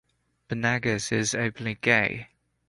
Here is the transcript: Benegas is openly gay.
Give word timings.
Benegas 0.49 1.11
is 1.11 1.35
openly 1.35 1.75
gay. 1.75 2.29